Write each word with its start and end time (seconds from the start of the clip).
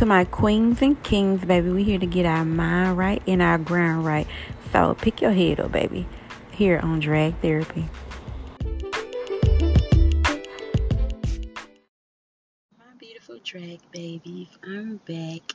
To 0.00 0.06
my 0.06 0.24
queens 0.24 0.80
and 0.80 1.02
kings, 1.02 1.44
baby, 1.44 1.68
we 1.68 1.84
here 1.84 1.98
to 1.98 2.06
get 2.06 2.24
our 2.24 2.42
mind 2.42 2.96
right 2.96 3.22
and 3.26 3.42
our 3.42 3.58
ground 3.58 4.06
right. 4.06 4.26
So 4.72 4.94
pick 4.94 5.20
your 5.20 5.32
head 5.32 5.60
up, 5.60 5.72
baby. 5.72 6.06
Here 6.52 6.80
on 6.82 7.00
Drag 7.00 7.36
Therapy. 7.42 7.86
My 12.78 12.94
beautiful 12.98 13.40
drag 13.44 13.80
babies, 13.92 14.48
I'm 14.66 15.02
back. 15.06 15.52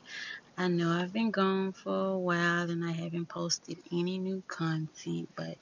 I 0.60 0.68
know 0.68 0.92
I've 0.92 1.12
been 1.12 1.32
gone 1.32 1.72
for 1.72 2.12
a 2.12 2.20
while 2.20 2.70
and 2.70 2.86
I 2.86 2.92
haven't 2.92 3.26
posted 3.26 3.80
any 3.92 4.20
new 4.20 4.44
content, 4.48 5.28
but 5.36 5.58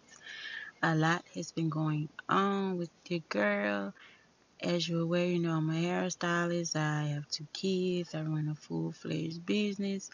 a 0.81 0.93
lot 0.93 1.23
has 1.35 1.53
been 1.53 1.69
going 1.69 2.09
on 2.27 2.77
with 2.77 2.89
your 3.07 3.21
girl. 3.29 3.93
As 4.63 4.87
you're 4.87 5.01
aware, 5.01 5.25
you 5.25 5.39
know 5.39 5.51
I'm 5.57 5.69
a 5.69 5.73
hairstylist. 5.73 6.77
I 6.77 7.07
have 7.07 7.27
two 7.27 7.45
kids. 7.51 8.15
I 8.15 8.21
run 8.21 8.47
a 8.49 8.55
full-fledged 8.55 9.45
business. 9.45 10.09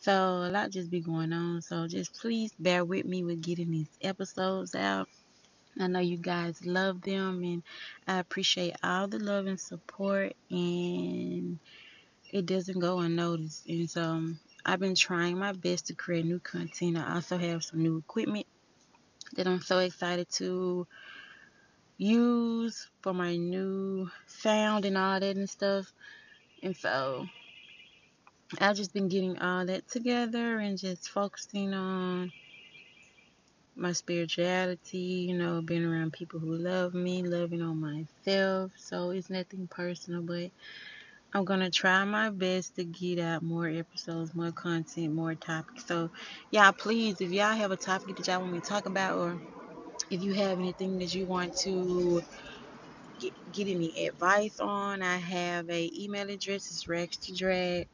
So 0.00 0.12
a 0.12 0.50
lot 0.50 0.70
just 0.70 0.90
be 0.90 1.00
going 1.00 1.34
on. 1.34 1.60
So 1.60 1.86
just 1.86 2.18
please 2.18 2.52
bear 2.58 2.86
with 2.86 3.04
me 3.04 3.22
with 3.22 3.42
getting 3.42 3.70
these 3.70 3.90
episodes 4.00 4.74
out. 4.74 5.08
I 5.78 5.88
know 5.88 6.00
you 6.00 6.16
guys 6.16 6.64
love 6.64 7.02
them 7.02 7.42
and 7.42 7.62
I 8.08 8.18
appreciate 8.18 8.76
all 8.82 9.08
the 9.08 9.18
love 9.18 9.46
and 9.46 9.60
support 9.60 10.34
and 10.50 11.58
it 12.32 12.46
doesn't 12.46 12.78
go 12.78 13.00
unnoticed. 13.00 13.66
And 13.68 13.90
so 13.90 14.22
I've 14.64 14.80
been 14.80 14.94
trying 14.94 15.36
my 15.36 15.52
best 15.52 15.88
to 15.88 15.94
create 15.94 16.24
new 16.24 16.38
content. 16.38 16.96
I 16.96 17.14
also 17.16 17.36
have 17.36 17.62
some 17.62 17.82
new 17.82 17.98
equipment 17.98 18.46
that 19.36 19.46
I'm 19.46 19.60
so 19.60 19.80
excited 19.80 20.30
to 20.32 20.86
use 21.98 22.88
for 23.02 23.14
my 23.14 23.36
new 23.36 24.08
sound 24.26 24.84
and 24.84 24.98
all 24.98 25.20
that 25.20 25.36
and 25.36 25.48
stuff. 25.50 25.92
And 26.62 26.76
so 26.76 27.26
I've 28.60 28.76
just 28.76 28.94
been 28.94 29.08
getting 29.08 29.38
all 29.38 29.66
that 29.66 29.88
together 29.88 30.58
and 30.58 30.78
just 30.78 31.10
focusing 31.10 31.74
on 31.74 32.32
my 33.76 33.92
spirituality, 33.92 35.26
you 35.28 35.34
know, 35.38 35.62
being 35.62 35.84
around 35.84 36.12
people 36.12 36.40
who 36.40 36.56
love 36.56 36.94
me, 36.94 37.22
loving 37.22 37.62
on 37.62 37.80
myself. 37.80 38.72
So 38.76 39.10
it's 39.10 39.30
nothing 39.30 39.68
personal, 39.68 40.22
but 40.22 40.50
I'm 41.34 41.44
gonna 41.44 41.70
try 41.70 42.04
my 42.04 42.30
best 42.30 42.76
to 42.76 42.84
get 42.84 43.18
out 43.18 43.42
more 43.42 43.68
episodes, 43.68 44.34
more 44.34 44.52
content, 44.52 45.14
more 45.14 45.34
topics. 45.34 45.86
So, 45.86 46.10
y'all, 46.50 46.72
please, 46.72 47.20
if 47.20 47.30
y'all 47.32 47.54
have 47.54 47.72
a 47.72 47.76
topic 47.76 48.16
that 48.16 48.26
y'all 48.26 48.40
want 48.40 48.52
me 48.52 48.60
to 48.60 48.66
talk 48.66 48.86
about, 48.86 49.18
or 49.18 49.40
if 50.10 50.22
you 50.22 50.34
have 50.34 50.58
anything 50.58 50.98
that 50.98 51.14
you 51.14 51.26
want 51.26 51.56
to 51.58 52.22
get, 53.18 53.32
get 53.52 53.68
any 53.68 54.06
advice 54.06 54.60
on, 54.60 55.02
I 55.02 55.16
have 55.16 55.68
a 55.70 55.90
email 55.94 56.30
address. 56.30 56.70
It's 56.70 56.88
Rex 56.88 57.16
to 57.18 57.34
Drag. 57.34 57.88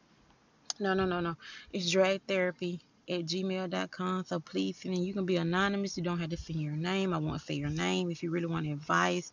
No, 0.79 0.95
no, 0.95 1.05
no, 1.05 1.21
no. 1.21 1.37
It's 1.73 1.91
Drag 1.91 2.23
Therapy 2.27 2.81
at 3.09 3.25
gmail.com. 3.25 4.25
So 4.25 4.41
please 4.41 4.77
send. 4.79 4.99
You 4.99 5.15
can 5.15 5.27
be 5.27 5.37
anonymous. 5.37 5.97
You 5.97 6.03
don't 6.03 6.21
have 6.21 6.31
to 6.31 6.37
send 6.37 6.61
your 6.61 6.73
name. 6.77 7.13
I 7.13 7.19
won't 7.19 7.41
say 7.41 7.55
your 7.55 7.71
name 7.71 8.11
if 8.11 8.23
you 8.23 8.31
really 8.31 8.47
want 8.47 8.67
advice. 8.67 9.33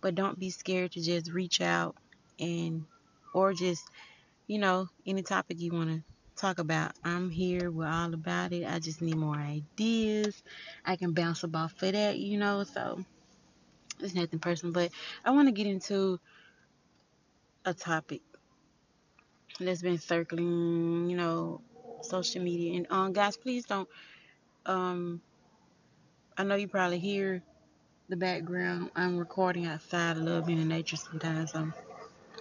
But 0.00 0.14
don't 0.14 0.38
be 0.38 0.50
scared 0.50 0.92
to 0.92 1.02
just 1.02 1.32
reach 1.32 1.60
out 1.60 1.96
and 2.38 2.84
or 3.34 3.52
just, 3.52 3.84
you 4.46 4.58
know, 4.58 4.88
any 5.06 5.22
topic 5.22 5.60
you 5.60 5.72
want 5.72 5.90
to 5.90 6.07
talk 6.38 6.58
about. 6.58 6.92
I'm 7.04 7.30
here. 7.30 7.70
We're 7.70 7.88
all 7.88 8.14
about 8.14 8.52
it. 8.52 8.64
I 8.66 8.78
just 8.78 9.02
need 9.02 9.16
more 9.16 9.36
ideas. 9.36 10.42
I 10.84 10.96
can 10.96 11.12
bounce 11.12 11.44
off 11.44 11.72
for 11.72 11.90
that, 11.90 12.18
you 12.18 12.38
know. 12.38 12.64
So 12.64 13.04
it's 14.00 14.14
nothing 14.14 14.38
personal, 14.38 14.72
but 14.72 14.90
I 15.24 15.30
want 15.32 15.48
to 15.48 15.52
get 15.52 15.66
into 15.66 16.20
a 17.64 17.74
topic 17.74 18.22
that's 19.60 19.82
been 19.82 19.98
circling, 19.98 21.10
you 21.10 21.16
know, 21.16 21.60
social 22.02 22.42
media. 22.42 22.76
And 22.76 22.86
um, 22.90 23.12
guys, 23.12 23.36
please 23.36 23.64
don't. 23.66 23.88
Um, 24.66 25.20
I 26.36 26.44
know 26.44 26.54
you 26.54 26.68
probably 26.68 26.98
hear 26.98 27.42
the 28.08 28.16
background. 28.16 28.90
I'm 28.94 29.18
recording 29.18 29.66
outside. 29.66 30.16
I 30.16 30.20
love 30.20 30.46
being 30.46 30.60
in 30.60 30.68
nature 30.68 30.96
sometimes. 30.96 31.54
Um, 31.54 31.74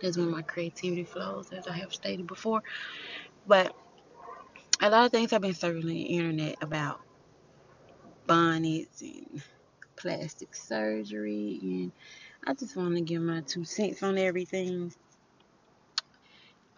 that's 0.02 0.18
when 0.18 0.30
my 0.30 0.44
creativity 0.44 1.04
flows, 1.04 1.52
as 1.52 1.68
I 1.68 1.74
have 1.78 1.94
stated 1.94 2.28
before. 2.28 2.62
But 3.48 3.76
a 4.82 4.90
lot 4.90 5.06
of 5.08 5.12
things 5.12 5.32
have 5.32 5.42
been 5.42 5.54
circling 5.56 5.88
the 5.88 6.02
internet 6.04 6.58
about 6.62 7.02
bonnets 8.28 9.02
and 9.02 9.44
plastic 10.00 10.56
surgery, 10.56 11.60
and 11.64 11.94
I 12.46 12.54
just 12.56 12.76
want 12.78 12.96
to 12.96 13.02
give 13.04 13.22
my 13.22 13.44
two 13.48 13.66
cents 13.66 14.04
on 14.04 14.18
everything 14.18 14.92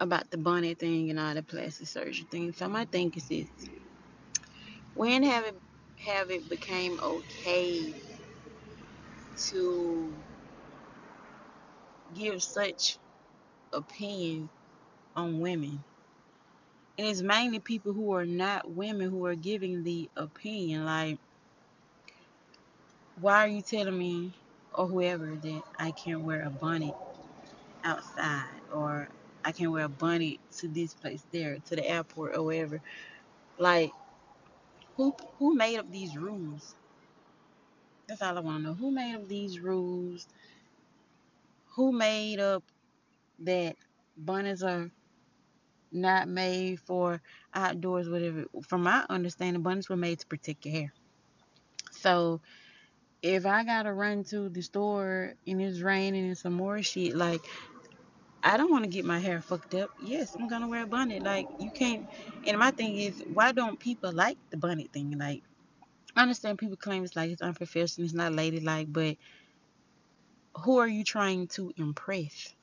about 0.00 0.30
the 0.30 0.38
bonnet 0.38 0.78
thing 0.78 1.10
and 1.10 1.20
all 1.20 1.34
the 1.34 1.42
plastic 1.42 1.88
surgery 1.88 2.26
thing. 2.30 2.52
So 2.52 2.68
my 2.68 2.86
thing 2.86 3.12
is 3.16 3.28
this: 3.28 3.48
when 4.94 5.22
have 5.24 5.44
it 5.46 5.56
have 6.06 6.30
it 6.30 6.48
became 6.48 6.98
okay 7.02 7.94
to 9.50 10.24
give 12.14 12.42
such 12.42 12.98
opinion 13.72 14.50
on 15.16 15.40
women? 15.40 15.84
And 16.98 17.06
it's 17.08 17.22
mainly 17.22 17.60
people 17.60 17.92
who 17.92 18.12
are 18.14 18.26
not 18.26 18.70
women 18.70 19.10
who 19.10 19.26
are 19.26 19.34
giving 19.34 19.82
the 19.84 20.10
opinion. 20.16 20.84
Like, 20.84 21.18
why 23.20 23.44
are 23.44 23.48
you 23.48 23.62
telling 23.62 23.98
me 23.98 24.34
or 24.74 24.86
whoever 24.86 25.36
that 25.36 25.62
I 25.78 25.92
can't 25.92 26.22
wear 26.22 26.42
a 26.42 26.50
bonnet 26.50 26.94
outside 27.84 28.62
or 28.72 29.08
I 29.44 29.52
can't 29.52 29.72
wear 29.72 29.84
a 29.86 29.88
bonnet 29.88 30.38
to 30.58 30.68
this 30.68 30.94
place 30.94 31.26
there, 31.32 31.58
to 31.58 31.76
the 31.76 31.86
airport 31.88 32.36
or 32.36 32.42
wherever. 32.44 32.82
Like 33.58 33.92
who 34.96 35.14
who 35.38 35.54
made 35.54 35.78
up 35.78 35.90
these 35.90 36.16
rules? 36.16 36.76
That's 38.08 38.22
all 38.22 38.36
I 38.36 38.40
want 38.40 38.58
to 38.58 38.62
know. 38.70 38.74
Who 38.74 38.90
made 38.92 39.14
up 39.16 39.28
these 39.28 39.60
rules? 39.60 40.28
Who 41.76 41.92
made 41.92 42.40
up 42.40 42.64
that 43.40 43.76
bonnets 44.16 44.62
are 44.62 44.90
not 45.92 46.28
made 46.28 46.80
for 46.80 47.22
outdoors, 47.54 48.08
whatever. 48.08 48.44
From 48.66 48.82
my 48.84 49.04
understanding, 49.10 49.62
bonnets 49.62 49.88
were 49.88 49.96
made 49.96 50.20
to 50.20 50.26
protect 50.26 50.64
your 50.66 50.74
hair. 50.74 50.94
So 51.92 52.40
if 53.22 53.46
I 53.46 53.64
gotta 53.64 53.92
run 53.92 54.24
to 54.24 54.48
the 54.48 54.62
store 54.62 55.34
and 55.46 55.62
it's 55.62 55.80
raining 55.80 56.26
and 56.26 56.38
some 56.38 56.54
more 56.54 56.82
shit, 56.82 57.14
like 57.16 57.42
I 58.42 58.56
don't 58.56 58.70
want 58.70 58.84
to 58.84 58.90
get 58.90 59.04
my 59.04 59.18
hair 59.18 59.42
fucked 59.42 59.74
up. 59.74 59.90
Yes, 59.98 60.34
I'm 60.38 60.48
gonna 60.48 60.68
wear 60.68 60.84
a 60.84 60.86
bonnet. 60.86 61.22
Like 61.22 61.46
you 61.58 61.70
can't. 61.70 62.08
And 62.46 62.58
my 62.58 62.70
thing 62.70 62.96
is, 62.96 63.22
why 63.26 63.52
don't 63.52 63.78
people 63.78 64.12
like 64.12 64.38
the 64.50 64.56
bonnet 64.56 64.92
thing? 64.92 65.18
Like 65.18 65.42
I 66.16 66.22
understand 66.22 66.58
people 66.58 66.76
claim 66.76 67.04
it's 67.04 67.16
like 67.16 67.30
it's 67.30 67.42
unprofessional, 67.42 68.04
it's 68.06 68.14
not 68.14 68.32
ladylike, 68.32 68.88
but 68.90 69.16
who 70.64 70.78
are 70.78 70.88
you 70.88 71.04
trying 71.04 71.48
to 71.48 71.72
impress? 71.76 72.54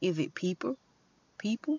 Is 0.00 0.18
it 0.18 0.34
people, 0.34 0.76
people, 1.38 1.78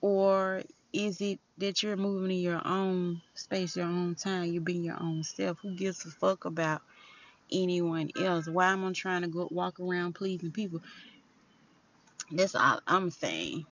or 0.00 0.62
is 0.92 1.20
it 1.20 1.38
that 1.58 1.82
you're 1.82 1.96
moving 1.96 2.30
in 2.30 2.42
your 2.42 2.62
own 2.66 3.20
space, 3.34 3.76
your 3.76 3.86
own 3.86 4.14
time, 4.14 4.52
you're 4.52 4.62
being 4.62 4.84
your 4.84 5.00
own 5.00 5.22
self? 5.22 5.58
Who 5.60 5.74
gives 5.74 6.04
a 6.04 6.10
fuck 6.10 6.44
about 6.44 6.82
anyone 7.52 8.10
else? 8.20 8.46
Why 8.46 8.72
am 8.72 8.84
I 8.84 8.92
trying 8.92 9.22
to 9.22 9.28
go 9.28 9.48
walk 9.50 9.80
around 9.80 10.14
pleasing 10.14 10.50
people? 10.50 10.80
That's 12.30 12.54
all 12.54 12.80
I'm 12.86 13.10
saying. 13.10 13.66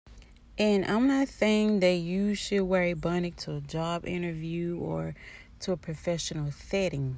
And 0.58 0.86
I'm 0.86 1.08
not 1.08 1.28
saying 1.28 1.82
that 1.82 1.96
you 1.96 2.34
should 2.34 2.64
wear 2.64 2.84
a 2.84 2.94
bonnet 2.94 3.36
to 3.40 3.56
a 3.56 3.62
job 3.62 4.06
interview 4.06 4.78
or 4.78 5.14
to 5.62 5.74
a 5.74 5.78
professional 5.78 6.52
setting. 6.52 7.18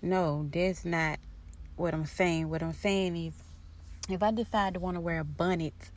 No, 0.00 0.48
that's 0.52 0.84
not 0.84 1.20
what 1.76 1.94
I'm 1.94 2.06
saying. 2.06 2.50
What 2.50 2.62
I'm 2.62 2.72
saying 2.72 3.16
is 3.16 3.34
if 4.08 4.20
I 4.20 4.32
decide 4.32 4.74
to 4.74 4.80
want 4.80 4.96
to 4.96 5.00
wear 5.00 5.20
a 5.20 5.24
bonnet 5.24 5.92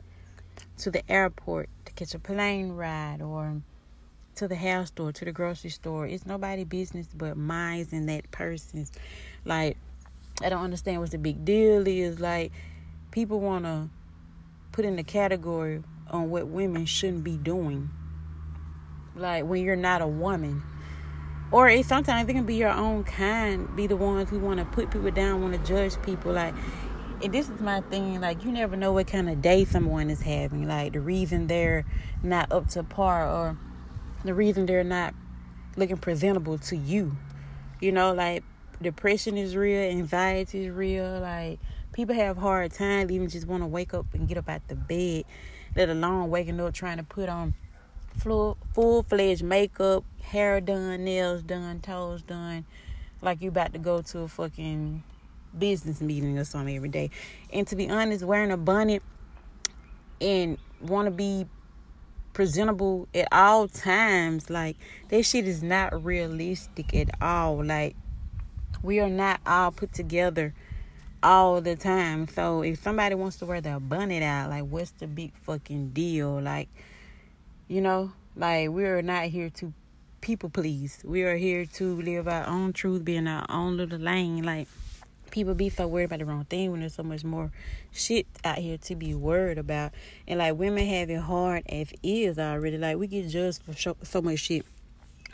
to 0.78 0.90
the 0.90 1.10
airport 1.10 1.68
to 1.86 1.92
catch 1.92 2.14
a 2.14 2.18
plane 2.18 2.72
ride 2.72 3.22
or 3.22 3.62
to 4.36 4.48
the 4.48 4.56
house 4.56 4.88
store, 4.88 5.12
to 5.12 5.24
the 5.24 5.32
grocery 5.32 5.70
store, 5.70 6.06
it's 6.06 6.26
nobody 6.26 6.64
business 6.64 7.08
but 7.14 7.36
mine 7.36 7.86
and 7.92 8.08
that 8.08 8.30
person's. 8.30 8.92
Like, 9.44 9.76
I 10.42 10.48
don't 10.48 10.62
understand 10.62 11.00
what 11.00 11.10
the 11.10 11.18
big 11.18 11.44
deal 11.44 11.86
is. 11.86 12.20
Like, 12.20 12.52
people 13.10 13.40
want 13.40 13.64
to 13.64 13.88
put 14.72 14.84
in 14.84 14.96
the 14.96 15.02
category 15.02 15.82
on 16.10 16.30
what 16.30 16.48
women 16.48 16.84
shouldn't 16.84 17.24
be 17.24 17.36
doing. 17.36 17.90
Like 19.14 19.44
when 19.44 19.64
you're 19.64 19.76
not 19.76 20.02
a 20.02 20.06
woman. 20.06 20.62
Or 21.50 21.68
it 21.68 21.86
sometimes 21.86 22.28
it 22.28 22.32
can 22.32 22.44
be 22.44 22.56
your 22.56 22.70
own 22.70 23.04
kind, 23.04 23.74
be 23.76 23.86
the 23.86 23.96
ones 23.96 24.28
who 24.28 24.38
want 24.38 24.58
to 24.58 24.66
put 24.66 24.90
people 24.90 25.10
down, 25.12 25.40
want 25.40 25.54
to 25.54 25.66
judge 25.66 26.00
people. 26.02 26.32
Like, 26.32 26.54
and 27.22 27.32
this 27.32 27.48
is 27.48 27.60
my 27.60 27.80
thing. 27.82 28.20
Like, 28.20 28.44
you 28.44 28.52
never 28.52 28.76
know 28.76 28.92
what 28.92 29.06
kind 29.06 29.28
of 29.28 29.42
day 29.42 29.64
someone 29.64 30.10
is 30.10 30.22
having. 30.22 30.66
Like, 30.68 30.92
the 30.92 31.00
reason 31.00 31.46
they're 31.46 31.84
not 32.22 32.50
up 32.52 32.68
to 32.70 32.82
par, 32.82 33.26
or 33.26 33.58
the 34.24 34.34
reason 34.34 34.66
they're 34.66 34.84
not 34.84 35.14
looking 35.76 35.96
presentable 35.96 36.58
to 36.58 36.76
you. 36.76 37.16
You 37.80 37.92
know, 37.92 38.14
like 38.14 38.42
depression 38.80 39.36
is 39.36 39.54
real, 39.54 39.80
anxiety 39.80 40.64
is 40.66 40.74
real. 40.74 41.20
Like 41.20 41.58
People 41.96 42.14
have 42.14 42.36
hard 42.36 42.72
time 42.72 43.10
even 43.10 43.26
just 43.30 43.46
want 43.46 43.62
to 43.62 43.66
wake 43.66 43.94
up 43.94 44.04
and 44.12 44.28
get 44.28 44.36
up 44.36 44.50
out 44.50 44.60
the 44.68 44.74
bed, 44.74 45.24
let 45.74 45.88
alone 45.88 46.28
waking 46.28 46.60
up 46.60 46.74
trying 46.74 46.98
to 46.98 47.02
put 47.02 47.30
on 47.30 47.54
full 48.18 48.58
full 48.74 49.02
fledged 49.02 49.42
makeup, 49.42 50.04
hair 50.20 50.60
done, 50.60 51.06
nails 51.06 51.42
done, 51.42 51.80
toes 51.80 52.20
done, 52.20 52.66
like 53.22 53.40
you 53.40 53.48
about 53.48 53.72
to 53.72 53.78
go 53.78 54.02
to 54.02 54.18
a 54.18 54.28
fucking 54.28 55.04
business 55.56 56.00
meeting 56.00 56.38
or 56.38 56.44
something 56.44 56.76
every 56.76 56.88
day. 56.88 57.10
And 57.52 57.66
to 57.68 57.76
be 57.76 57.88
honest, 57.88 58.24
wearing 58.24 58.50
a 58.50 58.56
bonnet 58.56 59.02
and 60.20 60.58
want 60.80 61.06
to 61.06 61.10
be 61.10 61.46
presentable 62.32 63.08
at 63.14 63.28
all 63.32 63.68
times, 63.68 64.50
like 64.50 64.76
that 65.08 65.24
shit 65.24 65.46
is 65.46 65.62
not 65.62 66.04
realistic 66.04 66.94
at 66.94 67.10
all. 67.20 67.64
Like 67.64 67.96
we 68.82 69.00
are 69.00 69.08
not 69.08 69.40
all 69.46 69.72
put 69.72 69.92
together 69.92 70.54
all 71.22 71.60
the 71.60 71.76
time. 71.76 72.28
So 72.28 72.62
if 72.62 72.82
somebody 72.82 73.14
wants 73.14 73.38
to 73.38 73.46
wear 73.46 73.60
their 73.60 73.80
bonnet 73.80 74.22
out, 74.22 74.50
like 74.50 74.64
what's 74.64 74.90
the 74.92 75.06
big 75.06 75.32
fucking 75.42 75.90
deal? 75.90 76.40
Like, 76.40 76.68
you 77.68 77.80
know, 77.80 78.12
like 78.36 78.68
we're 78.68 79.02
not 79.02 79.24
here 79.24 79.50
to 79.50 79.72
people 80.20 80.50
please. 80.50 81.00
We 81.04 81.22
are 81.22 81.36
here 81.36 81.64
to 81.64 82.00
live 82.02 82.28
our 82.28 82.46
own 82.46 82.72
truth, 82.72 83.04
be 83.04 83.16
in 83.16 83.28
our 83.28 83.46
own 83.48 83.76
little 83.76 83.98
lane. 83.98 84.42
Like 84.44 84.68
people 85.36 85.52
be 85.52 85.68
so 85.68 85.86
worried 85.86 86.04
about 86.04 86.18
the 86.18 86.24
wrong 86.24 86.46
thing 86.46 86.70
when 86.70 86.80
there's 86.80 86.94
so 86.94 87.02
much 87.02 87.22
more 87.22 87.52
shit 87.92 88.26
out 88.42 88.56
here 88.56 88.78
to 88.78 88.96
be 88.96 89.14
worried 89.14 89.58
about. 89.58 89.92
And 90.26 90.38
like 90.38 90.56
women 90.56 90.86
have 90.86 91.10
it 91.10 91.20
hard 91.20 91.62
as 91.68 91.92
is 92.02 92.38
already. 92.38 92.78
Like 92.78 92.96
we 92.96 93.06
get 93.06 93.28
judged 93.28 93.60
for 93.62 93.74
so 93.74 94.22
much 94.22 94.38
shit. 94.38 94.64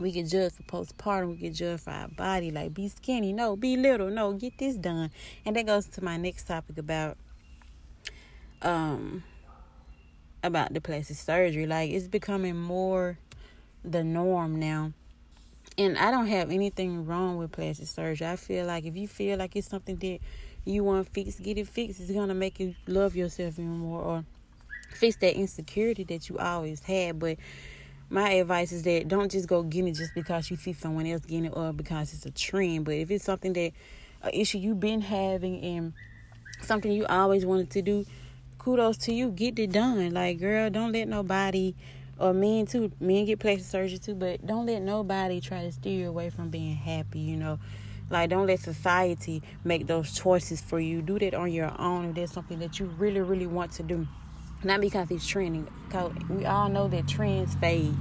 We 0.00 0.10
get 0.10 0.26
judged 0.26 0.56
for 0.56 0.64
postpartum. 0.64 1.30
We 1.30 1.36
get 1.36 1.54
judged 1.54 1.84
for 1.84 1.90
our 1.90 2.08
body. 2.08 2.50
Like 2.50 2.74
be 2.74 2.88
skinny, 2.88 3.32
no. 3.32 3.54
Be 3.54 3.76
little, 3.76 4.10
no. 4.10 4.32
Get 4.32 4.58
this 4.58 4.74
done. 4.74 5.12
And 5.46 5.54
that 5.54 5.66
goes 5.66 5.86
to 5.86 6.02
my 6.02 6.16
next 6.16 6.48
topic 6.48 6.78
about 6.78 7.16
um 8.60 9.22
about 10.42 10.74
the 10.74 10.80
plastic 10.80 11.16
surgery. 11.16 11.66
Like 11.66 11.90
it's 11.90 12.08
becoming 12.08 12.56
more 12.56 13.18
the 13.84 14.02
norm 14.02 14.58
now 14.58 14.94
and 15.78 15.96
I 15.98 16.10
don't 16.10 16.26
have 16.26 16.50
anything 16.50 17.06
wrong 17.06 17.36
with 17.36 17.52
plastic 17.52 17.88
surgery. 17.88 18.26
I 18.26 18.36
feel 18.36 18.66
like 18.66 18.84
if 18.84 18.96
you 18.96 19.08
feel 19.08 19.38
like 19.38 19.56
it's 19.56 19.68
something 19.68 19.96
that 19.96 20.18
you 20.64 20.84
want 20.84 21.08
fixed, 21.08 21.42
get 21.42 21.58
it 21.58 21.68
fixed. 21.68 22.00
It's 22.00 22.10
gonna 22.10 22.34
make 22.34 22.60
you 22.60 22.74
love 22.86 23.16
yourself 23.16 23.58
even 23.58 23.78
more 23.78 24.00
or 24.00 24.24
fix 24.94 25.16
that 25.16 25.34
insecurity 25.34 26.04
that 26.04 26.28
you 26.28 26.38
always 26.38 26.80
had. 26.80 27.18
But 27.18 27.38
my 28.10 28.30
advice 28.32 28.72
is 28.72 28.82
that 28.82 29.08
don't 29.08 29.30
just 29.30 29.48
go 29.48 29.62
get 29.62 29.86
it 29.86 29.92
just 29.92 30.14
because 30.14 30.50
you 30.50 30.56
see 30.56 30.74
someone 30.74 31.06
else 31.06 31.22
getting 31.22 31.46
it 31.46 31.52
or 31.56 31.72
because 31.72 32.12
it's 32.12 32.26
a 32.26 32.30
trend. 32.30 32.84
But 32.84 32.94
if 32.94 33.10
it's 33.10 33.24
something 33.24 33.52
that 33.54 33.72
an 34.22 34.30
issue 34.32 34.58
you've 34.58 34.80
been 34.80 35.00
having 35.00 35.62
and 35.62 35.92
something 36.60 36.92
you 36.92 37.06
always 37.06 37.44
wanted 37.44 37.70
to 37.70 37.82
do, 37.82 38.06
kudos 38.58 38.98
to 38.98 39.12
you. 39.12 39.30
Get 39.30 39.58
it 39.58 39.72
done. 39.72 40.12
Like 40.12 40.38
girl, 40.38 40.70
don't 40.70 40.92
let 40.92 41.08
nobody 41.08 41.74
or 42.22 42.32
men 42.32 42.66
too. 42.66 42.92
Men 43.00 43.24
get 43.24 43.40
plastic 43.40 43.66
surgery 43.66 43.98
too. 43.98 44.14
But 44.14 44.46
don't 44.46 44.64
let 44.64 44.80
nobody 44.80 45.40
try 45.40 45.64
to 45.64 45.72
steer 45.72 46.00
you 46.00 46.08
away 46.08 46.30
from 46.30 46.48
being 46.50 46.76
happy 46.76 47.18
you 47.18 47.36
know. 47.36 47.58
Like 48.10 48.30
don't 48.30 48.46
let 48.46 48.60
society 48.60 49.42
make 49.64 49.86
those 49.86 50.14
choices 50.14 50.60
for 50.60 50.78
you. 50.78 51.02
Do 51.02 51.18
that 51.18 51.34
on 51.34 51.50
your 51.50 51.72
own 51.80 52.10
if 52.10 52.14
that's 52.14 52.32
something 52.32 52.60
that 52.60 52.78
you 52.78 52.86
really 52.86 53.20
really 53.20 53.46
want 53.46 53.72
to 53.72 53.82
do. 53.82 54.06
Not 54.62 54.80
because 54.80 55.10
it's 55.10 55.26
trending. 55.26 55.66
Because 55.88 56.12
we 56.30 56.46
all 56.46 56.68
know 56.68 56.86
that 56.88 57.08
trends 57.08 57.56
fade. 57.56 57.94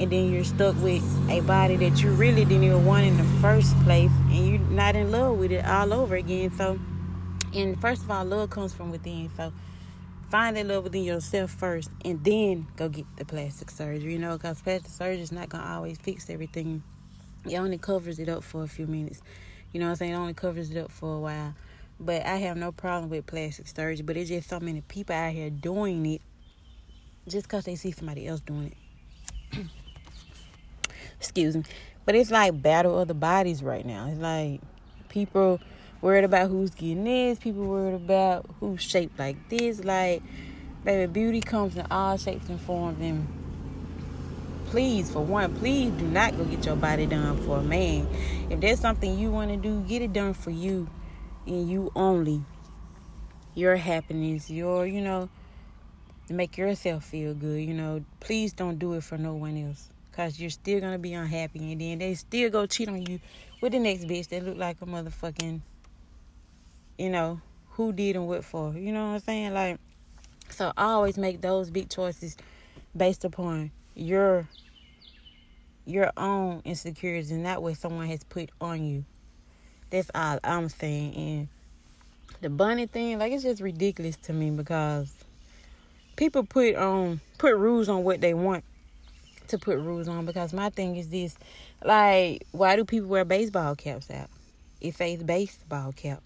And 0.00 0.10
then 0.10 0.32
you're 0.32 0.42
stuck 0.42 0.74
with 0.82 1.04
a 1.30 1.40
body 1.42 1.76
that 1.76 2.02
you 2.02 2.10
really 2.10 2.44
didn't 2.44 2.64
even 2.64 2.84
want 2.84 3.06
in 3.06 3.16
the 3.16 3.40
first 3.40 3.78
place. 3.84 4.10
And 4.30 4.48
you're 4.48 4.58
not 4.58 4.96
in 4.96 5.12
love 5.12 5.38
with 5.38 5.52
it 5.52 5.64
all 5.64 5.92
over 5.92 6.16
again. 6.16 6.50
So 6.56 6.80
and 7.54 7.80
first 7.80 8.02
of 8.02 8.10
all 8.10 8.24
love 8.24 8.50
comes 8.50 8.72
from 8.72 8.90
within. 8.90 9.30
So 9.36 9.52
find 10.32 10.56
that 10.56 10.66
love 10.66 10.82
within 10.82 11.04
yourself 11.04 11.50
first 11.50 11.90
and 12.06 12.24
then 12.24 12.66
go 12.76 12.88
get 12.88 13.04
the 13.18 13.24
plastic 13.24 13.70
surgery, 13.70 14.14
you 14.14 14.18
know, 14.18 14.38
because 14.38 14.62
plastic 14.62 14.90
surgery 14.90 15.20
is 15.20 15.30
not 15.30 15.50
going 15.50 15.62
to 15.62 15.68
always 15.68 15.98
fix 15.98 16.30
everything. 16.30 16.82
It 17.44 17.58
only 17.58 17.76
covers 17.76 18.18
it 18.18 18.30
up 18.30 18.42
for 18.42 18.62
a 18.62 18.66
few 18.66 18.86
minutes. 18.86 19.20
You 19.72 19.80
know 19.80 19.86
what 19.86 19.90
I'm 19.90 19.96
saying? 19.96 20.12
It 20.12 20.16
only 20.16 20.32
covers 20.32 20.70
it 20.70 20.78
up 20.78 20.90
for 20.90 21.16
a 21.16 21.18
while. 21.18 21.54
But 22.00 22.24
I 22.24 22.36
have 22.36 22.56
no 22.56 22.72
problem 22.72 23.10
with 23.10 23.26
plastic 23.26 23.68
surgery, 23.68 24.02
but 24.02 24.16
it's 24.16 24.30
just 24.30 24.48
so 24.48 24.58
many 24.58 24.80
people 24.80 25.14
out 25.14 25.34
here 25.34 25.50
doing 25.50 26.06
it 26.06 26.22
just 27.28 27.46
because 27.46 27.66
they 27.66 27.74
see 27.74 27.92
somebody 27.92 28.26
else 28.26 28.40
doing 28.40 28.74
it. 29.52 29.66
Excuse 31.20 31.58
me. 31.58 31.64
But 32.06 32.14
it's 32.14 32.30
like 32.30 32.62
battle 32.62 32.98
of 32.98 33.06
the 33.06 33.14
bodies 33.14 33.62
right 33.62 33.84
now. 33.84 34.08
It's 34.08 34.18
like 34.18 34.62
people 35.10 35.60
worried 36.02 36.24
about 36.24 36.50
who's 36.50 36.70
getting 36.70 37.04
this. 37.04 37.38
People 37.38 37.64
worried 37.64 37.94
about 37.94 38.44
who's 38.60 38.82
shaped 38.82 39.18
like 39.18 39.48
this. 39.48 39.82
Like, 39.82 40.22
baby, 40.84 41.10
beauty 41.10 41.40
comes 41.40 41.76
in 41.76 41.86
all 41.90 42.18
shapes 42.18 42.48
and 42.48 42.60
forms. 42.60 43.00
And 43.00 43.26
please, 44.66 45.10
for 45.10 45.20
one, 45.20 45.54
please 45.56 45.92
do 45.92 46.04
not 46.04 46.36
go 46.36 46.44
get 46.44 46.66
your 46.66 46.76
body 46.76 47.06
done 47.06 47.38
for 47.46 47.58
a 47.58 47.62
man. 47.62 48.06
If 48.50 48.60
there's 48.60 48.80
something 48.80 49.18
you 49.18 49.30
want 49.30 49.50
to 49.52 49.56
do, 49.56 49.80
get 49.82 50.02
it 50.02 50.12
done 50.12 50.34
for 50.34 50.50
you 50.50 50.90
and 51.46 51.70
you 51.70 51.90
only. 51.94 52.42
Your 53.54 53.76
happiness, 53.76 54.50
your, 54.50 54.86
you 54.86 55.00
know, 55.00 55.28
to 56.26 56.34
make 56.34 56.56
yourself 56.56 57.04
feel 57.04 57.34
good. 57.34 57.62
You 57.62 57.74
know, 57.74 58.04
please 58.18 58.52
don't 58.52 58.78
do 58.78 58.94
it 58.94 59.04
for 59.04 59.18
no 59.18 59.34
one 59.34 59.56
else. 59.56 59.88
Cause 60.12 60.38
you're 60.38 60.50
still 60.50 60.78
gonna 60.78 60.98
be 60.98 61.14
unhappy 61.14 61.72
and 61.72 61.80
then 61.80 61.98
they 61.98 62.12
still 62.14 62.50
go 62.50 62.66
cheat 62.66 62.86
on 62.88 63.00
you 63.06 63.18
with 63.62 63.72
the 63.72 63.78
next 63.78 64.04
bitch 64.04 64.28
that 64.28 64.44
look 64.44 64.58
like 64.58 64.76
a 64.82 64.86
motherfucking 64.86 65.62
you 66.98 67.10
know, 67.10 67.40
who 67.70 67.92
did 67.92 68.16
and 68.16 68.26
what 68.26 68.44
for. 68.44 68.72
You 68.74 68.92
know 68.92 69.08
what 69.08 69.14
I'm 69.14 69.20
saying? 69.20 69.54
Like, 69.54 69.78
so 70.50 70.72
I 70.76 70.84
always 70.84 71.16
make 71.16 71.40
those 71.40 71.70
big 71.70 71.88
choices 71.88 72.36
based 72.96 73.24
upon 73.24 73.70
your 73.94 74.48
your 75.84 76.12
own 76.16 76.62
insecurities 76.64 77.30
and 77.30 77.42
not 77.42 77.62
what 77.62 77.76
someone 77.76 78.06
has 78.06 78.22
put 78.24 78.50
on 78.60 78.84
you. 78.84 79.04
That's 79.90 80.10
all 80.14 80.38
I'm 80.44 80.68
saying. 80.68 81.14
And 81.14 81.48
the 82.40 82.50
bunny 82.50 82.86
thing, 82.86 83.18
like 83.18 83.32
it's 83.32 83.42
just 83.42 83.60
ridiculous 83.60 84.16
to 84.18 84.32
me 84.32 84.50
because 84.50 85.12
people 86.16 86.44
put 86.44 86.76
um 86.76 87.20
put 87.38 87.56
rules 87.56 87.88
on 87.88 88.04
what 88.04 88.20
they 88.20 88.34
want 88.34 88.64
to 89.48 89.58
put 89.58 89.78
rules 89.78 90.08
on 90.08 90.24
because 90.24 90.52
my 90.52 90.70
thing 90.70 90.96
is 90.96 91.08
this 91.08 91.36
like 91.84 92.46
why 92.52 92.76
do 92.76 92.84
people 92.84 93.08
wear 93.08 93.24
baseball 93.24 93.74
caps 93.74 94.10
out? 94.10 94.28
It 94.80 94.94
says 94.94 95.22
baseball 95.22 95.92
cap. 95.92 96.22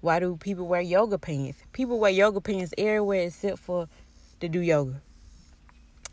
Why 0.00 0.20
do 0.20 0.36
people 0.36 0.66
wear 0.66 0.80
yoga 0.80 1.18
pants? 1.18 1.58
People 1.72 1.98
wear 1.98 2.10
yoga 2.10 2.40
pants 2.40 2.74
everywhere 2.76 3.22
except 3.22 3.58
for 3.58 3.88
to 4.40 4.48
do 4.48 4.60
yoga. 4.60 5.00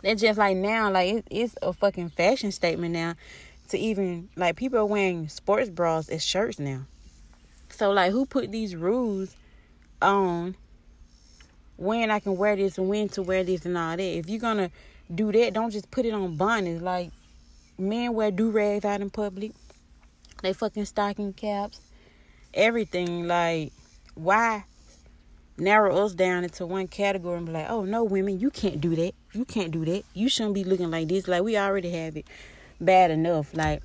That's 0.01 0.21
just 0.21 0.37
like 0.37 0.57
now, 0.57 0.91
like 0.91 1.13
it, 1.13 1.27
it's 1.29 1.55
a 1.61 1.73
fucking 1.73 2.09
fashion 2.09 2.51
statement 2.51 2.93
now 2.93 3.15
to 3.69 3.77
even 3.77 4.29
like 4.35 4.55
people 4.55 4.79
are 4.79 4.85
wearing 4.85 5.29
sports 5.29 5.69
bras 5.69 6.09
as 6.09 6.23
shirts 6.23 6.59
now. 6.59 6.81
So 7.69 7.91
like 7.91 8.11
who 8.11 8.25
put 8.25 8.51
these 8.51 8.75
rules 8.75 9.35
on 10.01 10.55
when 11.77 12.11
I 12.11 12.19
can 12.19 12.37
wear 12.37 12.55
this 12.55 12.77
and 12.77 12.87
when 12.87 13.09
to 13.09 13.23
wear 13.23 13.43
this 13.43 13.65
and 13.65 13.77
all 13.77 13.97
that? 13.97 14.01
If 14.01 14.29
you're 14.29 14.39
gonna 14.39 14.71
do 15.13 15.31
that, 15.31 15.53
don't 15.53 15.71
just 15.71 15.91
put 15.91 16.05
it 16.05 16.13
on 16.13 16.35
bonnets. 16.35 16.81
Like 16.81 17.11
men 17.77 18.13
wear 18.13 18.31
do 18.31 18.51
rags 18.51 18.85
out 18.85 19.01
in 19.01 19.09
public. 19.09 19.51
They 20.41 20.53
fucking 20.53 20.85
stocking 20.85 21.33
caps 21.33 21.79
everything. 22.53 23.27
Like, 23.27 23.71
why 24.15 24.65
narrow 25.57 26.05
us 26.05 26.13
down 26.13 26.43
into 26.43 26.65
one 26.65 26.87
category 26.87 27.37
and 27.37 27.45
be 27.45 27.51
like, 27.51 27.69
oh 27.69 27.83
no, 27.83 28.03
women, 28.03 28.39
you 28.39 28.49
can't 28.49 28.81
do 28.81 28.95
that. 28.95 29.13
You 29.33 29.45
can't 29.45 29.71
do 29.71 29.85
that. 29.85 30.03
You 30.13 30.29
shouldn't 30.29 30.55
be 30.55 30.63
looking 30.63 30.91
like 30.91 31.07
this. 31.07 31.27
Like 31.27 31.43
we 31.43 31.57
already 31.57 31.91
have 31.91 32.17
it 32.17 32.27
bad 32.79 33.11
enough. 33.11 33.53
Like 33.53 33.81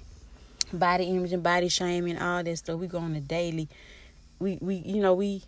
body 0.72 1.04
image 1.04 1.32
and 1.32 1.42
body 1.42 1.68
shaming, 1.68 2.18
all 2.18 2.42
that 2.42 2.56
stuff. 2.58 2.78
We 2.78 2.86
go 2.86 2.98
on 2.98 3.14
a 3.14 3.20
daily. 3.20 3.68
We 4.38 4.58
we 4.60 4.76
you 4.76 5.00
know 5.00 5.14
we 5.14 5.42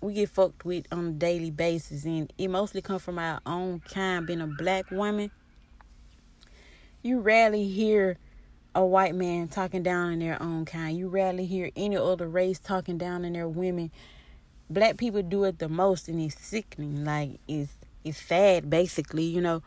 we 0.00 0.14
get 0.14 0.30
fucked 0.30 0.64
with 0.64 0.86
on 0.92 1.06
a 1.06 1.12
daily 1.12 1.50
basis, 1.50 2.04
and 2.04 2.32
it 2.36 2.48
mostly 2.48 2.82
comes 2.82 3.02
from 3.02 3.18
our 3.18 3.40
own 3.46 3.80
kind. 3.80 4.26
Being 4.26 4.40
a 4.40 4.46
black 4.46 4.90
woman, 4.90 5.30
you 7.02 7.20
rarely 7.20 7.68
hear 7.68 8.18
a 8.74 8.84
white 8.84 9.14
man 9.14 9.48
talking 9.48 9.82
down 9.82 10.12
on 10.12 10.18
their 10.18 10.42
own 10.42 10.64
kind. 10.64 10.96
You 10.96 11.08
rarely 11.08 11.46
hear 11.46 11.70
any 11.76 11.96
other 11.96 12.28
race 12.28 12.58
talking 12.58 12.98
down 12.98 13.24
on 13.24 13.32
their 13.32 13.48
women. 13.48 13.90
Black 14.70 14.96
people 14.96 15.22
do 15.22 15.44
it 15.44 15.58
the 15.58 15.68
most, 15.68 16.08
and 16.08 16.20
it's 16.20 16.38
sickening. 16.40 17.04
Like 17.04 17.38
it's 17.46 17.76
it's 18.04 18.18
sad, 18.18 18.70
basically. 18.70 19.24
You 19.24 19.40
know 19.40 19.62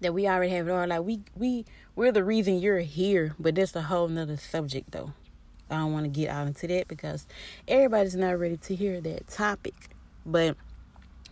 that 0.00 0.12
we 0.12 0.26
already 0.26 0.52
have 0.52 0.68
it 0.68 0.70
all. 0.70 0.86
Like 0.86 1.02
we 1.02 1.20
we 1.36 1.64
we're 1.94 2.12
the 2.12 2.24
reason 2.24 2.58
you're 2.58 2.80
here, 2.80 3.34
but 3.38 3.54
that's 3.54 3.76
a 3.76 3.82
whole 3.82 4.08
nother 4.08 4.36
subject, 4.36 4.90
though. 4.90 5.12
I 5.70 5.76
don't 5.76 5.92
want 5.92 6.04
to 6.04 6.10
get 6.10 6.28
out 6.28 6.46
into 6.46 6.66
that 6.66 6.88
because 6.88 7.26
everybody's 7.66 8.16
not 8.16 8.38
ready 8.38 8.56
to 8.56 8.74
hear 8.74 9.00
that 9.00 9.28
topic. 9.28 9.74
But 10.26 10.56